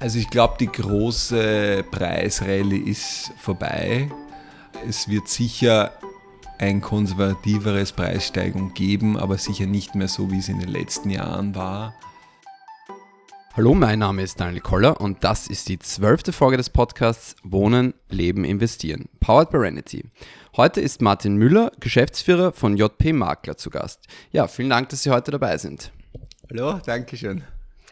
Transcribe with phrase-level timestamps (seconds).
[0.00, 4.08] Also ich glaube, die große Preisrallye ist vorbei.
[4.88, 5.92] Es wird sicher
[6.58, 11.56] ein konservativeres Preissteigung geben, aber sicher nicht mehr so, wie es in den letzten Jahren
[11.56, 11.94] war.
[13.54, 17.92] Hallo, mein Name ist Daniel Koller und das ist die zwölfte Folge des Podcasts Wohnen,
[18.08, 20.04] Leben, Investieren, powered by Renity.
[20.56, 24.06] Heute ist Martin Müller, Geschäftsführer von JP Makler zu Gast.
[24.30, 25.90] Ja, vielen Dank, dass Sie heute dabei sind.
[26.48, 27.42] Hallo, danke schön.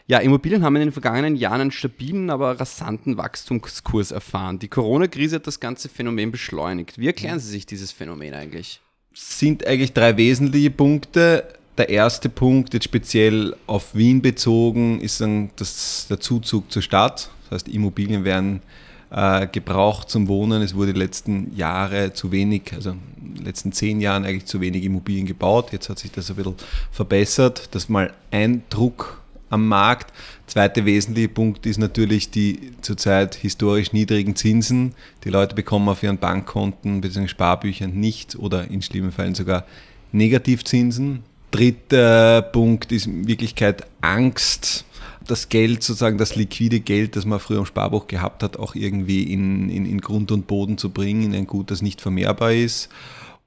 [0.09, 4.57] Ja, Immobilien haben in den vergangenen Jahren einen stabilen, aber rasanten Wachstumskurs erfahren.
[4.57, 6.97] Die Corona-Krise hat das ganze Phänomen beschleunigt.
[6.97, 8.79] Wie erklären Sie sich dieses Phänomen eigentlich?
[9.13, 11.43] Sind eigentlich drei wesentliche Punkte.
[11.77, 17.29] Der erste Punkt, jetzt speziell auf Wien bezogen, ist dann das, der Zuzug zur Stadt.
[17.43, 18.61] Das heißt, Immobilien werden
[19.09, 20.61] äh, gebraucht zum Wohnen.
[20.61, 24.61] Es wurde die letzten Jahre zu wenig, also in den letzten zehn Jahren eigentlich zu
[24.61, 25.73] wenig Immobilien gebaut.
[25.73, 26.55] Jetzt hat sich das ein bisschen
[26.93, 27.67] verbessert.
[27.71, 30.13] Das ist mal ein Druck am Markt.
[30.45, 34.93] Zweiter wesentlicher Punkt ist natürlich die zurzeit historisch niedrigen Zinsen.
[35.23, 37.27] Die Leute bekommen auf ihren Bankkonten bzw.
[37.27, 39.65] Sparbüchern nicht oder in schlimmen Fällen sogar
[40.11, 41.23] Negativzinsen.
[41.51, 44.85] Dritter Punkt ist in Wirklichkeit Angst,
[45.25, 49.23] das Geld, sozusagen das liquide Geld, das man früher im Sparbuch gehabt hat, auch irgendwie
[49.23, 52.89] in, in, in Grund und Boden zu bringen, in ein Gut, das nicht vermehrbar ist.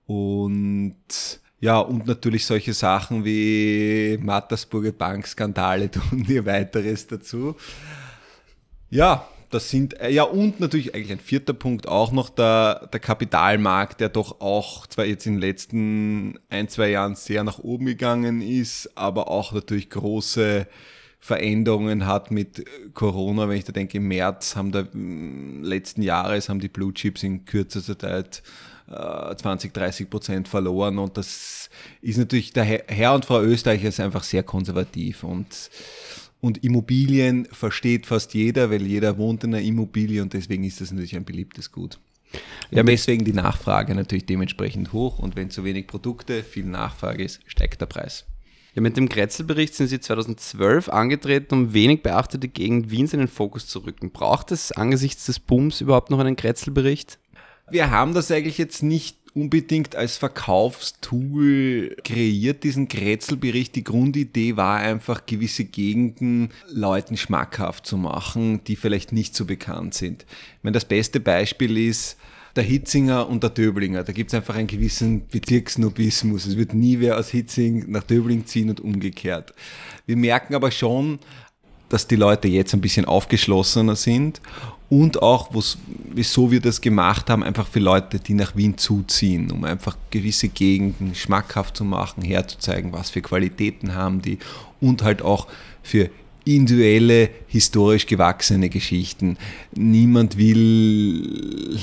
[0.07, 0.95] Und
[1.61, 7.55] ja, und natürlich solche Sachen wie Mattersburger Bankskandale tun ihr weiteres dazu.
[8.89, 13.01] Ja, das sind, äh, ja, und natürlich eigentlich ein vierter Punkt auch noch der, der
[13.01, 17.87] Kapitalmarkt, der doch auch zwar jetzt in den letzten ein, zwei Jahren sehr nach oben
[17.87, 20.67] gegangen ist, aber auch natürlich große
[21.21, 23.49] Veränderungen hat mit Corona.
[23.49, 24.87] Wenn ich da denke, im März haben da
[25.63, 28.43] letzten Jahres haben die Blue Chips in kürzester Zeit
[28.91, 31.71] 20, äh, 30 Prozent verloren und das
[32.03, 35.71] ist natürlich, der Herr und Frau Österreicher ist einfach sehr konservativ und,
[36.41, 40.91] und Immobilien versteht fast jeder, weil jeder wohnt in einer Immobilie und deswegen ist das
[40.91, 42.01] natürlich ein beliebtes Gut.
[42.71, 47.41] Ja, deswegen die Nachfrage natürlich dementsprechend hoch und wenn zu wenig Produkte, viel Nachfrage ist,
[47.47, 48.25] steigt der Preis.
[48.75, 53.29] Ja, mit dem Kretzelbericht sind Sie 2012 angetreten, um wenig beachtete Gegend Wiens in den
[53.29, 54.11] Fokus zu rücken.
[54.11, 57.19] Braucht es angesichts des Booms überhaupt noch einen Kretzelbericht?
[57.71, 63.75] Wir haben das eigentlich jetzt nicht unbedingt als Verkaufstool kreiert, diesen Kretzelbericht.
[63.77, 69.95] Die Grundidee war einfach, gewisse Gegenden Leuten schmackhaft zu machen, die vielleicht nicht so bekannt
[69.95, 70.27] sind.
[70.59, 72.17] Ich meine, das beste Beispiel ist,
[72.57, 74.03] der Hitzinger und der Döblinger.
[74.05, 76.47] Da gibt es einfach einen gewissen Bezirksnobismus.
[76.47, 79.55] Es wird nie wer aus Hitzing nach Döbling ziehen und umgekehrt.
[80.07, 81.19] Wir merken aber schon,
[81.89, 84.41] dass die Leute jetzt ein bisschen aufgeschlossener sind
[84.89, 85.51] und auch,
[86.13, 90.49] wieso wir das gemacht haben, einfach für Leute, die nach Wien zuziehen, um einfach gewisse
[90.49, 94.39] Gegenden schmackhaft zu machen, herzuzeigen, was für Qualitäten haben die
[94.81, 95.47] und halt auch
[95.83, 96.11] für
[96.45, 99.37] individuelle, historisch gewachsene Geschichten.
[99.75, 101.79] Niemand will,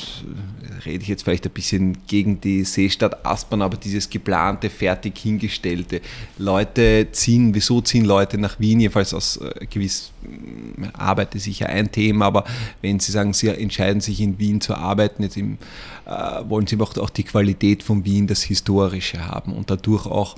[0.86, 6.02] rede ich jetzt vielleicht ein bisschen gegen die Seestadt Aspern, aber dieses geplante, fertig hingestellte.
[6.38, 10.12] Leute ziehen, wieso ziehen Leute nach Wien, jedenfalls aus äh, gewiss,
[10.94, 12.44] Arbeit ist sicher ein Thema, aber
[12.82, 15.58] wenn sie sagen, sie entscheiden sich in Wien zu arbeiten, jetzt im,
[16.06, 16.10] äh,
[16.48, 20.36] wollen sie auch die Qualität von Wien, das Historische haben und dadurch auch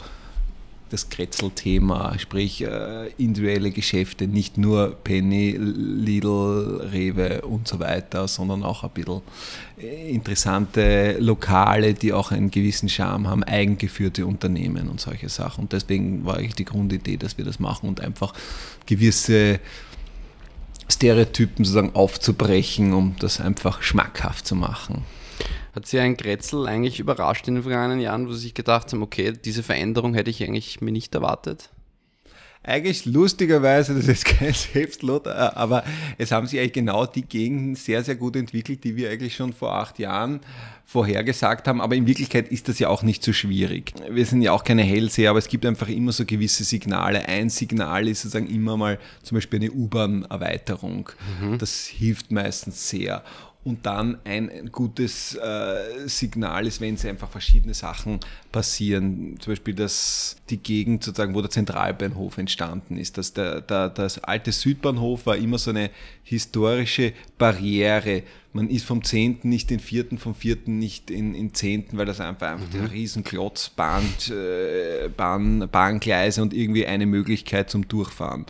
[0.90, 8.64] das Kretzel-Thema, sprich äh, individuelle Geschäfte, nicht nur Penny, Lidl, Rewe und so weiter, sondern
[8.64, 9.22] auch ein bisschen
[9.80, 15.66] äh, interessante Lokale, die auch einen gewissen Charme haben, eigengeführte Unternehmen und solche Sachen.
[15.66, 18.34] Und deswegen war eigentlich die Grundidee, dass wir das machen und einfach
[18.86, 19.60] gewisse
[20.92, 25.04] Stereotypen sozusagen aufzubrechen, um das einfach schmackhaft zu machen.
[25.76, 29.02] Hat Sie ein Kretzel eigentlich überrascht in den vergangenen Jahren, wo Sie sich gedacht haben,
[29.02, 31.70] okay, diese Veränderung hätte ich eigentlich mir nicht erwartet?
[32.62, 35.86] Eigentlich lustigerweise, das ist kein Selbstlot, äh, aber
[36.18, 39.54] es haben sich eigentlich genau die Gegenden sehr, sehr gut entwickelt, die wir eigentlich schon
[39.54, 40.42] vor acht Jahren
[40.86, 41.80] vorhergesagt haben.
[41.80, 43.94] Aber in Wirklichkeit ist das ja auch nicht so schwierig.
[44.10, 47.30] Wir sind ja auch keine Hellseher, aber es gibt einfach immer so gewisse Signale.
[47.30, 51.12] Ein Signal ist sozusagen immer mal zum Beispiel eine U-Bahn-Erweiterung.
[51.42, 51.60] Mhm.
[51.60, 53.24] Das hilft meistens sehr
[53.66, 58.22] und dann ein, ein gutes äh, Signal ist, wenn es einfach verschiedene Sachen
[58.54, 59.36] passieren.
[59.40, 64.24] Zum Beispiel, dass die Gegend sozusagen, wo der Zentralbahnhof entstanden ist, dass der, der, das
[64.24, 65.92] alte Südbahnhof war immer so eine
[66.24, 68.24] historische Barriere.
[68.54, 69.40] Man ist vom 10.
[69.44, 70.58] nicht in 4., vom 4.
[70.68, 72.80] nicht in, in 10., weil das einfach, einfach mhm.
[72.80, 78.46] ein Riesenklotz, Bahn, äh, Bahn, Bahngleise und irgendwie eine Möglichkeit zum Durchfahren.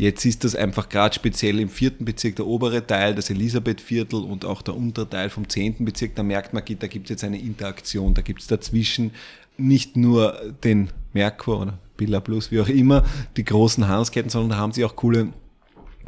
[0.00, 4.46] Jetzt ist das einfach gerade speziell im vierten Bezirk der obere Teil, das Elisabethviertel und
[4.46, 7.38] auch der untere Teil vom zehnten Bezirk, da merkt man, da gibt es jetzt eine
[7.38, 9.10] Interaktion, da gibt es dazwischen
[9.58, 13.04] nicht nur den Merkur oder Billa Plus, wie auch immer,
[13.36, 15.34] die großen Handelsketten, sondern da haben sie auch coole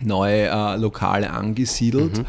[0.01, 2.17] neue äh, Lokale angesiedelt.
[2.17, 2.27] Mhm.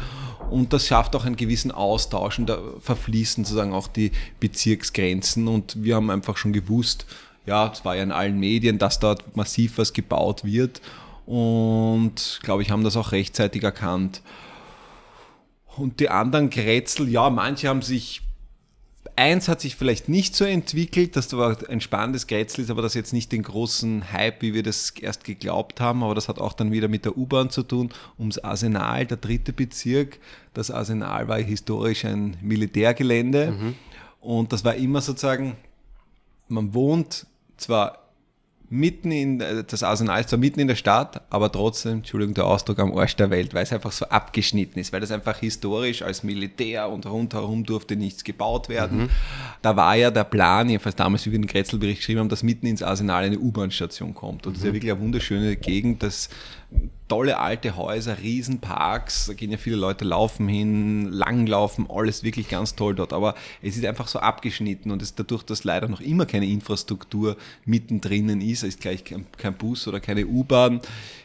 [0.50, 5.48] Und das schafft auch einen gewissen Austausch und da verfließen sozusagen auch die Bezirksgrenzen.
[5.48, 7.06] Und wir haben einfach schon gewusst,
[7.46, 10.82] ja, es war ja in allen Medien, dass dort massiv was gebaut wird.
[11.26, 14.22] Und glaube ich, haben das auch rechtzeitig erkannt.
[15.76, 18.22] Und die anderen Grätzel, ja, manche haben sich
[19.16, 22.94] Eins hat sich vielleicht nicht so entwickelt, dass da ein spannendes Grätzl ist, aber das
[22.94, 26.52] jetzt nicht den großen Hype, wie wir das erst geglaubt haben, aber das hat auch
[26.52, 30.18] dann wieder mit der U-Bahn zu tun, ums Arsenal, der dritte Bezirk.
[30.52, 33.74] Das Arsenal war historisch ein Militärgelände mhm.
[34.20, 35.56] und das war immer sozusagen,
[36.48, 37.26] man wohnt
[37.56, 38.03] zwar
[38.74, 42.46] mitten in, äh, das Arsenal ist zwar mitten in der Stadt, aber trotzdem, Entschuldigung, der
[42.46, 46.02] Ausdruck am Arsch der Welt, weil es einfach so abgeschnitten ist, weil das einfach historisch
[46.02, 49.02] als Militär und rundherum durfte nichts gebaut werden.
[49.02, 49.10] Mhm.
[49.62, 52.66] Da war ja der Plan, jedenfalls damals, wie wir den Kretzelbericht geschrieben haben, dass mitten
[52.66, 54.46] ins Arsenal eine U-Bahn-Station kommt.
[54.46, 54.54] Und mhm.
[54.54, 54.74] das ist ja mhm.
[54.74, 56.28] wirklich eine wunderschöne Gegend, das
[57.08, 62.74] tolle alte Häuser, Riesenparks, da gehen ja viele Leute laufen hin, langlaufen, alles wirklich ganz
[62.74, 63.12] toll dort.
[63.12, 67.36] Aber es ist einfach so abgeschnitten und es dadurch, dass leider noch immer keine Infrastruktur
[67.66, 70.80] mittendrin ist, ist gleich kein Bus oder keine U-Bahn,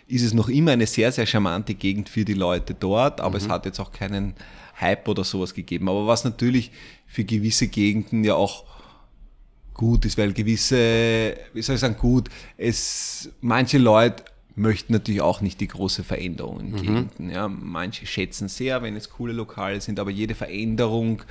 [0.07, 3.45] ist es noch immer eine sehr, sehr charmante Gegend für die Leute dort, aber mhm.
[3.45, 4.33] es hat jetzt auch keinen
[4.79, 5.87] Hype oder sowas gegeben.
[5.87, 6.71] Aber was natürlich
[7.07, 8.65] für gewisse Gegenden ja auch
[9.73, 14.25] gut ist, weil gewisse, wie soll ich sagen, gut, es, manche Leute
[14.59, 16.75] möchten natürlich auch nicht die große Veränderung in mhm.
[16.75, 17.29] Gegenden.
[17.31, 21.23] Ja, manche schätzen sehr, wenn es coole Lokale sind, aber jede Veränderung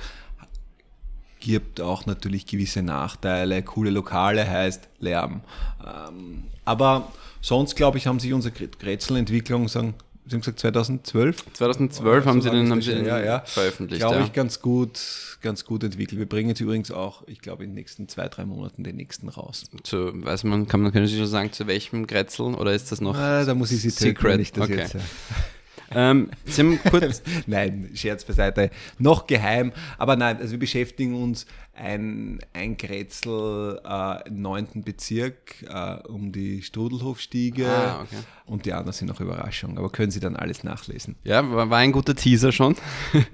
[1.39, 3.63] gibt auch natürlich gewisse Nachteile.
[3.63, 5.41] Coole Lokale heißt Lärm.
[5.85, 7.11] Ähm, aber
[7.41, 9.93] sonst, glaube ich, haben sich unsere Grätzelentwicklung sagen,
[10.29, 11.53] Sie haben gesagt 2012?
[11.53, 13.39] 2012 haben Sie den, haben Sie den ja, ja.
[13.45, 13.99] veröffentlicht.
[13.99, 14.25] Glaube ja.
[14.25, 14.99] ich ganz gut,
[15.41, 16.19] ganz gut entwickelt.
[16.19, 19.27] Wir bringen jetzt übrigens auch, ich glaube, in den nächsten zwei, drei Monaten den nächsten
[19.27, 19.63] raus.
[19.81, 23.01] Zu, weiß man, kann man, können Sie schon sagen, zu welchem Grätzl oder ist das
[23.01, 23.17] noch?
[23.17, 24.37] Ah, da muss ich Sie Secret.
[24.37, 24.77] Nicht das okay.
[24.77, 24.99] jetzt, ja.
[25.91, 28.69] Ähm, Sie haben kurz nein, Scherz beiseite.
[28.97, 35.63] Noch geheim, aber nein, also wir beschäftigen uns ein, ein Grätzl äh, im neunten Bezirk
[35.67, 38.17] äh, um die Strudelhofstiege ah, okay.
[38.45, 41.15] und die anderen sind noch Überraschungen, aber können Sie dann alles nachlesen.
[41.23, 42.75] Ja, war, war ein guter Teaser schon.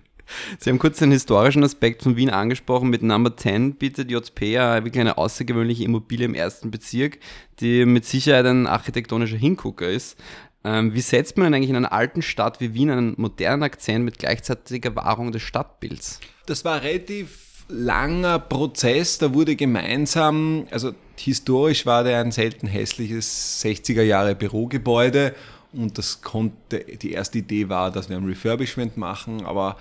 [0.60, 2.90] Sie haben kurz den historischen Aspekt von Wien angesprochen.
[2.90, 7.20] Mit Number 10 bietet JP ja wirklich eine außergewöhnliche Immobilie im ersten Bezirk,
[7.60, 10.18] die mit Sicherheit ein architektonischer Hingucker ist.
[10.66, 14.04] Ähm, wie setzt man denn eigentlich in einer alten Stadt wie Wien einen modernen Akzent
[14.04, 16.20] mit gleichzeitiger Wahrung des Stadtbilds?
[16.48, 19.20] Das war relativ langer Prozess.
[19.20, 25.36] Da wurde gemeinsam, also historisch war der ein selten hässliches 60er Jahre Bürogebäude
[25.72, 29.78] und das konnte, die erste Idee war, dass wir ein Refurbishment machen, aber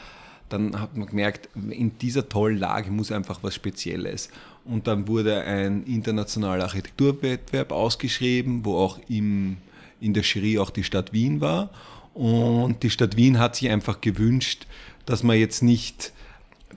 [0.50, 4.28] dann hat man gemerkt, in dieser tollen Lage muss einfach was Spezielles.
[4.66, 9.56] Und dann wurde ein internationaler Architekturwettbewerb ausgeschrieben, wo auch im
[10.00, 11.70] in der Jury auch die Stadt Wien war.
[12.14, 14.66] Und die Stadt Wien hat sich einfach gewünscht,
[15.06, 16.12] dass man jetzt nicht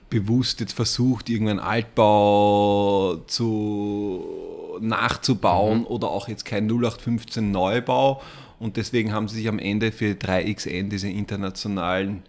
[0.10, 5.88] bewusst jetzt versucht, irgendeinen Altbau zu, nachzubauen mhm.
[5.88, 8.22] oder auch jetzt kein 0815 Neubau.
[8.60, 12.24] Und deswegen haben sie sich am Ende für 3XN, diese internationalen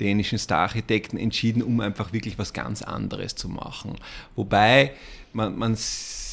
[0.00, 3.96] dänischen Star-Architekten, entschieden, um einfach wirklich was ganz anderes zu machen.
[4.34, 4.92] Wobei
[5.32, 5.76] man, man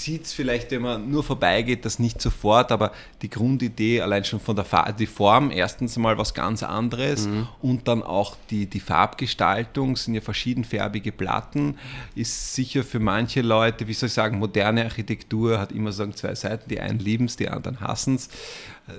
[0.04, 4.40] sieht es vielleicht, wenn man nur vorbeigeht, das nicht sofort, aber die Grundidee, allein schon
[4.40, 7.48] von der Farbe, die Form, erstens mal was ganz anderes mhm.
[7.62, 11.78] und dann auch die, die Farbgestaltung, sind ja verschiedenfarbige Platten,
[12.16, 16.36] ist sicher für manche Leute, wie soll ich sagen, moderne Architektur hat immer sagen zwei
[16.36, 18.30] Seiten, die einen lieben es, die anderen hassen es.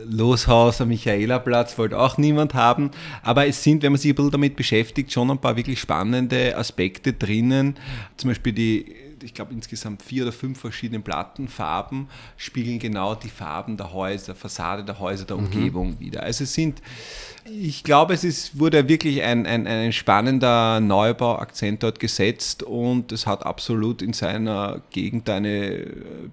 [0.08, 2.90] Loshaus am Michaelerplatz wollte auch niemand haben,
[3.22, 6.56] aber es sind, wenn man sich ein bisschen damit beschäftigt, schon ein paar wirklich spannende
[6.56, 7.76] Aspekte drinnen,
[8.16, 13.76] zum Beispiel die ich glaube insgesamt vier oder fünf verschiedene Plattenfarben spiegeln genau die Farben
[13.76, 15.44] der Häuser, Fassade der Häuser, der mhm.
[15.44, 16.22] Umgebung wieder.
[16.22, 16.82] Also es sind,
[17.44, 23.26] ich glaube, es ist, wurde wirklich ein, ein, ein spannender Neubauakzent dort gesetzt und es
[23.26, 25.86] hat absolut in seiner Gegend eine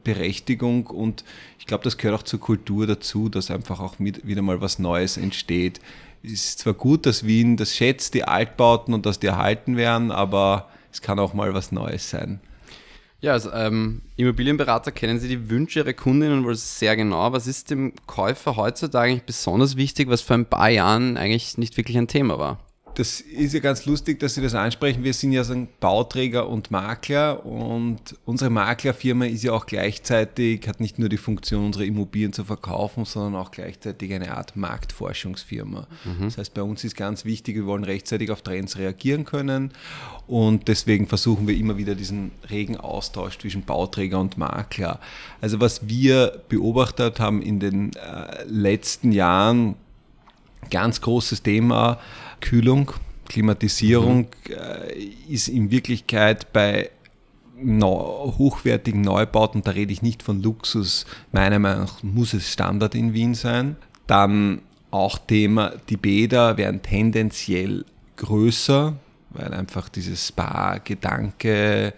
[0.03, 1.23] Berechtigung und
[1.59, 4.79] ich glaube, das gehört auch zur Kultur dazu, dass einfach auch mit, wieder mal was
[4.79, 5.79] Neues entsteht.
[6.23, 10.11] Es ist zwar gut, dass Wien das schätzt, die Altbauten und dass die erhalten werden,
[10.11, 12.41] aber es kann auch mal was Neues sein.
[13.21, 17.33] Ja, als ähm, Immobilienberater kennen Sie die Wünsche Ihrer Kundinnen wohl sehr genau.
[17.33, 21.75] Was ist dem Käufer heutzutage eigentlich besonders wichtig, was vor ein paar Jahren eigentlich nicht
[21.75, 22.59] wirklich ein Thema war?
[22.99, 25.05] Das ist ja ganz lustig, dass Sie das ansprechen.
[25.05, 30.67] Wir sind ja so ein Bauträger und Makler und unsere Maklerfirma ist ja auch gleichzeitig,
[30.67, 35.87] hat nicht nur die Funktion, unsere Immobilien zu verkaufen, sondern auch gleichzeitig eine Art Marktforschungsfirma.
[36.03, 36.25] Mhm.
[36.25, 39.71] Das heißt, bei uns ist ganz wichtig, wir wollen rechtzeitig auf Trends reagieren können
[40.27, 44.99] und deswegen versuchen wir immer wieder diesen regen Austausch zwischen Bauträger und Makler.
[45.39, 49.75] Also was wir beobachtet haben in den äh, letzten Jahren,
[50.69, 51.99] Ganz großes Thema
[52.41, 52.91] Kühlung,
[53.27, 54.53] Klimatisierung mhm.
[54.53, 54.93] äh,
[55.27, 56.89] ist in Wirklichkeit bei
[57.61, 63.13] hochwertigen Neubauten, da rede ich nicht von Luxus, meiner Meinung nach muss es Standard in
[63.13, 63.75] Wien sein.
[64.07, 64.61] Dann
[64.91, 67.85] auch Thema, die Bäder werden tendenziell
[68.17, 68.95] größer,
[69.31, 71.93] weil einfach dieses Spa-Gedanke,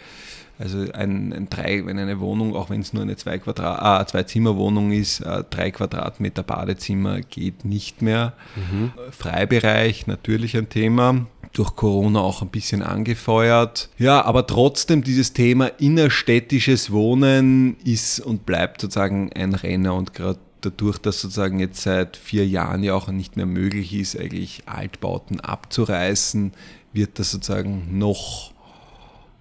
[0.62, 4.06] also ein, ein drei, wenn eine Wohnung, auch wenn es nur eine zwei, Quadrat, ah,
[4.06, 8.34] zwei Zimmer Wohnung ist, äh, drei Quadratmeter Badezimmer geht nicht mehr.
[8.56, 8.92] Mhm.
[9.12, 13.90] Freibereich natürlich ein Thema durch Corona auch ein bisschen angefeuert.
[13.98, 20.40] Ja, aber trotzdem dieses Thema innerstädtisches Wohnen ist und bleibt sozusagen ein Renner und gerade
[20.62, 25.40] dadurch, dass sozusagen jetzt seit vier Jahren ja auch nicht mehr möglich ist, eigentlich Altbauten
[25.40, 26.54] abzureißen,
[26.94, 28.54] wird das sozusagen noch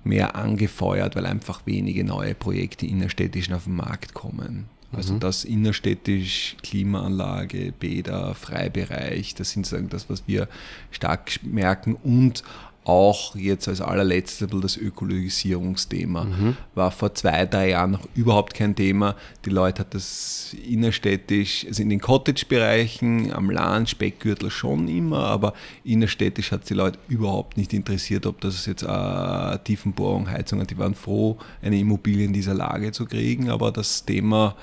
[0.04, 4.66] mehr angefeuert, weil einfach wenige neue Projekte innerstädtisch auf den Markt kommen.
[4.92, 5.20] Also mhm.
[5.20, 10.48] das innerstädtisch, Klimaanlage, Bäder, Freibereich, das sind sozusagen das, was wir
[10.90, 12.42] stark merken und
[12.90, 16.24] auch jetzt als allerletztes das Ökologisierungsthema.
[16.24, 16.56] Mhm.
[16.74, 19.14] War vor zwei, drei Jahren noch überhaupt kein Thema.
[19.44, 25.54] Die Leute hat das innerstädtisch, also in den Cottage-Bereichen, am Land, Speckgürtel schon immer, aber
[25.84, 30.96] innerstädtisch hat die Leute überhaupt nicht interessiert, ob das jetzt eine Tiefenbohrung, Heizung, die waren
[30.96, 34.56] froh, eine Immobilie in dieser Lage zu kriegen, aber das Thema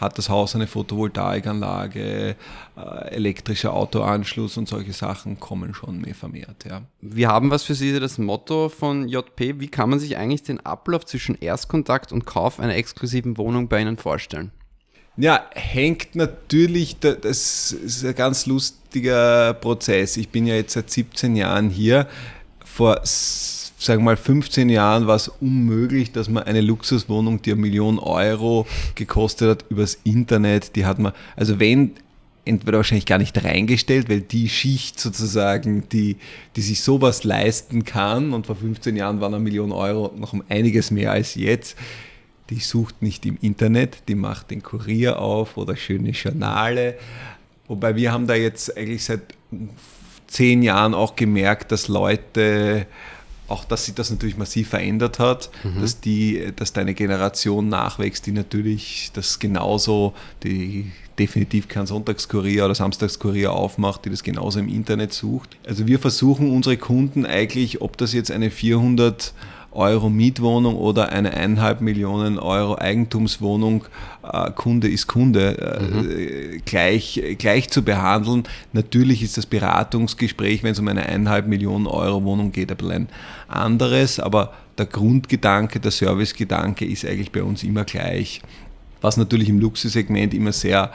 [0.00, 2.36] hat das Haus eine Photovoltaikanlage,
[2.76, 6.64] äh, elektrischer Autoanschluss und solche Sachen kommen schon mehr vermehrt.
[6.68, 6.82] Ja.
[7.00, 9.60] Wir haben was für Sie, das Motto von JP.
[9.60, 13.80] Wie kann man sich eigentlich den Ablauf zwischen Erstkontakt und Kauf einer exklusiven Wohnung bei
[13.82, 14.52] Ihnen vorstellen?
[15.16, 20.16] Ja, hängt natürlich, das ist ein ganz lustiger Prozess.
[20.16, 22.08] Ich bin ja jetzt seit 17 Jahren hier.
[22.64, 23.00] Vor
[23.80, 27.98] sagen wir mal, 15 Jahren war es unmöglich, dass man eine Luxuswohnung, die eine Million
[27.98, 31.92] Euro gekostet hat, übers Internet, die hat man, also wenn,
[32.44, 36.16] entweder wahrscheinlich gar nicht reingestellt, weil die Schicht sozusagen, die,
[36.56, 40.44] die sich sowas leisten kann, und vor 15 Jahren waren eine Million Euro noch um
[40.48, 41.76] einiges mehr als jetzt,
[42.50, 46.98] die sucht nicht im Internet, die macht den Kurier auf oder schöne Journale.
[47.68, 49.22] Wobei wir haben da jetzt eigentlich seit
[50.26, 52.86] zehn Jahren auch gemerkt, dass Leute
[53.50, 55.80] auch, dass sich das natürlich massiv verändert hat, mhm.
[55.80, 62.74] dass, die, dass deine Generation nachwächst, die natürlich das genauso, die definitiv kein Sonntagskurier oder
[62.74, 65.56] Samstagskurier aufmacht, die das genauso im Internet sucht.
[65.66, 69.34] Also wir versuchen unsere Kunden eigentlich, ob das jetzt eine 400
[69.72, 73.84] Euro Mietwohnung oder eine eineinhalb Millionen Euro Eigentumswohnung,
[74.22, 76.62] äh, Kunde ist Kunde, äh, mhm.
[76.64, 78.44] gleich, gleich zu behandeln.
[78.72, 83.08] Natürlich ist das Beratungsgespräch, wenn es um eine eineinhalb Millionen Euro Wohnung geht, ein bisschen
[83.48, 88.40] anderes, aber der Grundgedanke, der Servicegedanke ist eigentlich bei uns immer gleich
[89.00, 90.90] was natürlich im Luxussegment immer sehr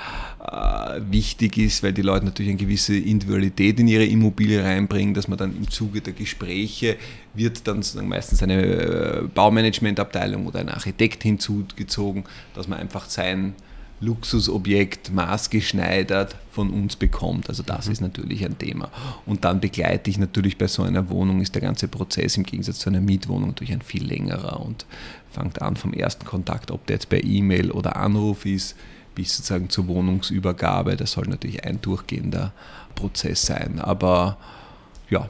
[0.46, 5.28] äh, wichtig ist, weil die Leute natürlich eine gewisse Individualität in ihre Immobilie reinbringen, dass
[5.28, 6.98] man dann im Zuge der Gespräche
[7.34, 13.54] wird dann meistens eine äh, Baumanagementabteilung oder ein Architekt hinzugezogen, dass man einfach sein
[14.02, 17.50] Luxusobjekt maßgeschneidert von uns bekommt.
[17.50, 17.92] Also das mhm.
[17.92, 18.90] ist natürlich ein Thema.
[19.25, 22.80] Und dann begleite ich natürlich bei so einer Wohnung, ist der ganze Prozess im Gegensatz
[22.80, 24.86] zu einer Mietwohnung natürlich ein viel längerer und
[25.32, 28.75] fängt an vom ersten Kontakt, ob der jetzt per E-Mail oder Anruf ist,
[29.16, 30.98] bis sozusagen zur Wohnungsübergabe.
[30.98, 32.54] Das soll natürlich ein durchgehender
[32.96, 33.80] Prozess sein.
[33.80, 34.38] Aber
[35.10, 35.30] ja,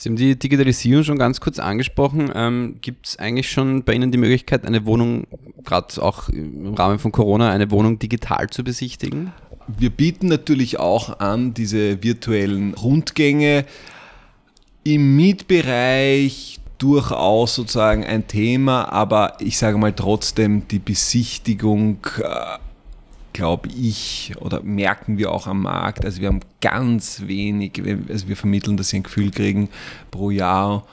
[0.00, 2.32] Sie haben die Digitalisierung schon ganz kurz angesprochen.
[2.34, 5.26] Ähm, Gibt es eigentlich schon bei Ihnen die Möglichkeit, eine Wohnung,
[5.62, 9.34] gerade auch im Rahmen von Corona, eine Wohnung digital zu besichtigen?
[9.68, 13.66] Wir bieten natürlich auch an diese virtuellen Rundgänge.
[14.84, 22.58] Im Mietbereich durchaus sozusagen ein Thema, aber ich sage mal trotzdem die Besichtigung äh,
[23.32, 26.04] glaube ich, oder merken wir auch am Markt.
[26.04, 29.68] Also wir haben ganz wenig, also wir vermitteln, dass sie ein Gefühl kriegen,
[30.10, 30.84] pro Jahr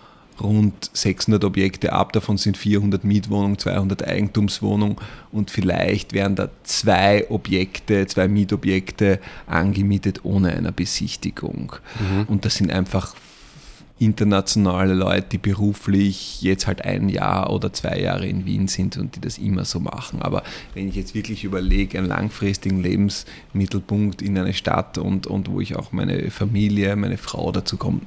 [0.42, 4.98] rund 600 Objekte ab, davon sind 400 Mietwohnungen, 200 Eigentumswohnungen
[5.32, 11.74] und vielleicht werden da zwei Objekte, zwei Mietobjekte angemietet ohne einer Besichtigung.
[12.00, 12.26] Mhm.
[12.28, 13.16] Und das sind einfach
[14.00, 19.16] internationale Leute, die beruflich jetzt halt ein Jahr oder zwei Jahre in Wien sind und
[19.16, 20.22] die das immer so machen.
[20.22, 20.44] Aber
[20.76, 25.76] wenn ich jetzt wirklich überlege, einen langfristigen Lebensmittelpunkt in einer Stadt und, und wo ich
[25.76, 28.02] auch meine Familie, meine Frau dazu komme,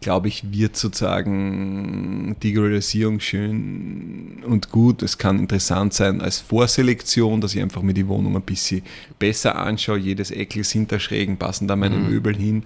[0.00, 5.02] glaube ich, wird sozusagen Digitalisierung schön und gut.
[5.02, 8.82] Es kann interessant sein als Vorselektion, dass ich einfach mir die Wohnung ein bisschen
[9.18, 9.98] besser anschaue.
[9.98, 12.10] Jedes Eckel sind da Schrägen, passen da meine mhm.
[12.10, 12.64] Möbel hin.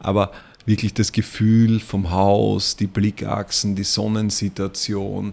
[0.00, 0.32] Aber
[0.66, 5.32] wirklich das Gefühl vom Haus, die Blickachsen, die Sonnensituation.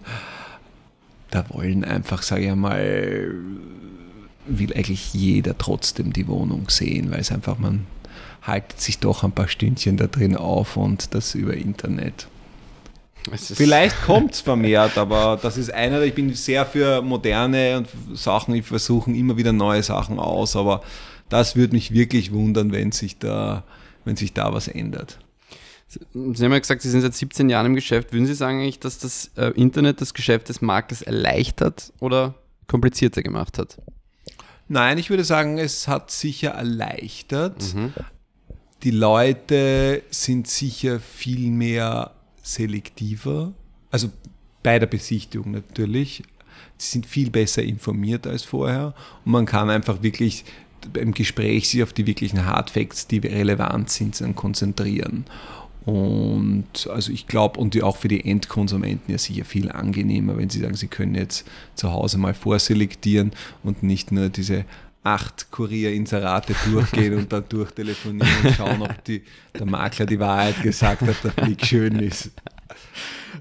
[1.30, 3.36] Da wollen einfach, sage ich einmal,
[4.46, 7.86] will eigentlich jeder trotzdem die Wohnung sehen, weil es einfach man
[8.42, 12.28] haltet sich doch ein paar Stündchen da drin auf und das über Internet.
[13.32, 17.84] Vielleicht kommt es vermehrt, aber das ist einer, ich bin sehr für moderne
[18.14, 20.82] Sachen, ich versuche immer wieder neue Sachen aus, aber
[21.30, 23.64] das würde mich wirklich wundern, wenn sich da,
[24.06, 25.20] wenn sich da was ändert.
[25.88, 28.14] Sie haben ja gesagt, Sie sind seit 17 Jahren im Geschäft.
[28.14, 32.36] Würden Sie sagen eigentlich, dass das äh, Internet das Geschäft des Marktes erleichtert oder
[32.68, 33.78] komplizierter gemacht hat?
[34.70, 37.74] Nein, ich würde sagen, es hat sicher erleichtert.
[37.76, 37.94] Mhm.
[38.84, 43.54] Die Leute sind sicher viel mehr selektiver,
[43.92, 44.10] also
[44.64, 46.24] bei der Besichtigung natürlich.
[46.78, 50.46] Sie sind viel besser informiert als vorher und man kann einfach wirklich
[50.94, 55.26] beim Gespräch sich auf die wirklichen Hardfacts, die relevant sind, konzentrieren.
[55.86, 60.60] Und also ich glaube, und auch für die Endkonsumenten ja sicher viel angenehmer, wenn sie
[60.60, 63.32] sagen, sie können jetzt zu Hause mal vorselektieren
[63.64, 64.66] und nicht nur diese
[65.04, 69.24] acht Kurierinserate durchgehen und dann durchtelefonieren und schauen, ob die,
[69.58, 72.30] der Makler die Wahrheit gesagt hat, der Blick schön ist.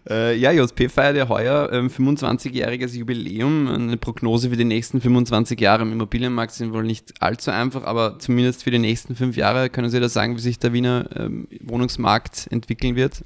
[0.09, 3.69] Äh, ja, JP feiert ja heuer ähm, 25-jähriges Jubiläum.
[3.69, 8.19] Eine Prognose für die nächsten 25 Jahre im Immobilienmarkt sind wohl nicht allzu einfach, aber
[8.19, 11.49] zumindest für die nächsten fünf Jahre können Sie da sagen, wie sich der Wiener ähm,
[11.61, 13.25] Wohnungsmarkt entwickeln wird?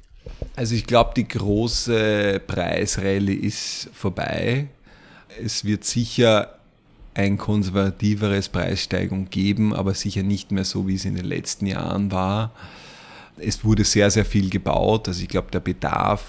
[0.55, 4.67] Also ich glaube, die große Preisrallye ist vorbei.
[5.43, 6.55] Es wird sicher
[7.13, 12.11] ein konservativeres Preissteigung geben, aber sicher nicht mehr so, wie es in den letzten Jahren
[12.11, 12.51] war.
[13.37, 15.07] Es wurde sehr, sehr viel gebaut.
[15.07, 16.23] Also ich glaube, der Bedarf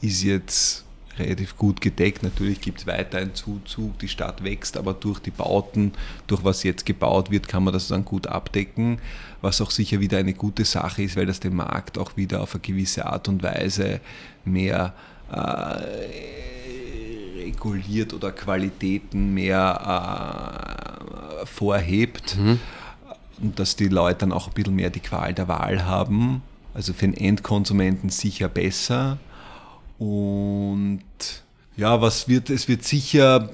[0.00, 0.84] ist jetzt
[1.18, 2.22] relativ gut gedeckt.
[2.22, 5.92] Natürlich gibt es weiter einen Zuzug, die Stadt wächst, aber durch die Bauten,
[6.26, 9.00] durch was jetzt gebaut wird, kann man das dann gut abdecken,
[9.40, 12.54] was auch sicher wieder eine gute Sache ist, weil das den Markt auch wieder auf
[12.54, 14.00] eine gewisse Art und Weise
[14.44, 14.94] mehr
[15.32, 15.80] äh,
[17.42, 21.00] reguliert oder Qualitäten mehr
[21.42, 22.60] äh, vorhebt mhm.
[23.40, 26.42] Und dass die Leute dann auch ein bisschen mehr die Qual der Wahl haben.
[26.74, 29.18] Also für den Endkonsumenten sicher besser.
[29.98, 31.02] Und
[31.76, 33.48] ja, was wird, es wird sicher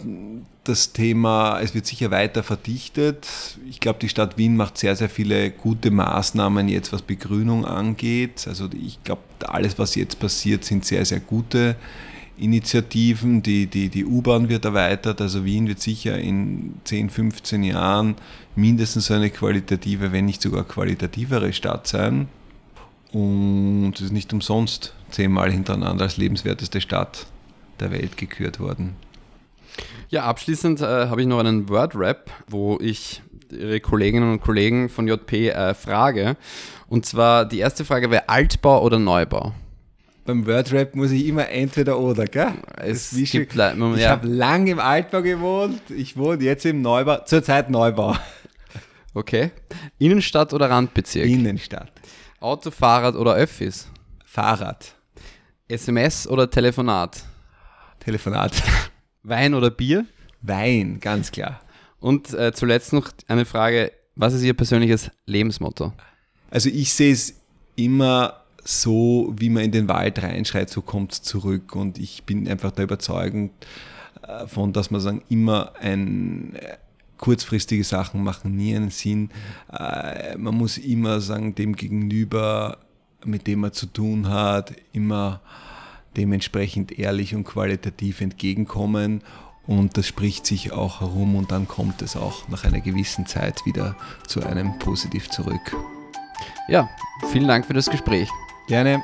[0.64, 3.28] das Thema, es wird sicher weiter verdichtet.
[3.68, 8.46] Ich glaube, die Stadt Wien macht sehr, sehr viele gute Maßnahmen jetzt, was Begrünung angeht.
[8.48, 11.76] Also ich glaube, alles, was jetzt passiert, sind sehr, sehr gute
[12.36, 18.16] Initiativen, die, die, die U-Bahn wird erweitert, also Wien wird sicher in 10, 15 Jahren
[18.56, 22.28] mindestens eine qualitative, wenn nicht sogar qualitativere Stadt sein.
[23.12, 27.26] Und es ist nicht umsonst zehnmal hintereinander als lebenswerteste Stadt
[27.78, 28.96] der Welt gekürt worden.
[30.08, 35.06] Ja, abschließend äh, habe ich noch einen Word-Rap, wo ich Ihre Kolleginnen und Kollegen von
[35.06, 36.36] JP äh, frage.
[36.88, 39.52] Und zwar die erste Frage wäre Altbau oder Neubau?
[40.24, 42.52] Beim Wordrap muss ich immer entweder oder, gell?
[42.76, 44.10] Es gibt schon, ich ja.
[44.10, 48.16] habe lange im Altbau gewohnt, ich wohne jetzt im Neubau, zurzeit Neubau.
[49.16, 49.52] Okay.
[49.98, 51.24] Innenstadt oder Randbezirk?
[51.24, 51.92] Innenstadt.
[52.40, 53.86] Auto, Fahrrad oder Öffis?
[54.24, 54.96] Fahrrad.
[55.68, 57.22] SMS oder Telefonat?
[58.00, 58.60] Telefonat.
[59.22, 60.04] Wein oder Bier?
[60.42, 61.60] Wein, ganz klar.
[62.00, 65.92] Und äh, zuletzt noch eine Frage, was ist Ihr persönliches Lebensmotto?
[66.50, 67.40] Also ich sehe es
[67.76, 71.76] immer so, wie man in den Wald reinschreit, so kommt es zurück.
[71.76, 73.50] Und ich bin einfach der Überzeugung
[74.22, 76.76] davon, dass man sagen, immer ein äh,
[77.18, 79.30] kurzfristige Sachen machen nie einen Sinn.
[79.72, 82.78] Äh, man muss immer sagen, dem Gegenüber,
[83.24, 85.40] mit dem man zu tun hat, immer
[86.16, 89.22] dementsprechend ehrlich und qualitativ entgegenkommen.
[89.66, 93.64] Und das spricht sich auch herum und dann kommt es auch nach einer gewissen Zeit
[93.64, 93.96] wieder
[94.26, 95.74] zu einem positiv zurück.
[96.68, 96.88] Ja,
[97.32, 98.28] vielen Dank für das Gespräch.
[98.68, 99.02] Yani